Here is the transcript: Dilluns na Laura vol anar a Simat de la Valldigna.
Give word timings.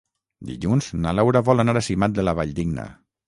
Dilluns 0.51 0.87
na 1.03 1.13
Laura 1.17 1.43
vol 1.51 1.63
anar 1.65 1.77
a 1.81 1.85
Simat 1.89 2.17
de 2.17 2.25
la 2.29 2.37
Valldigna. 2.41 2.87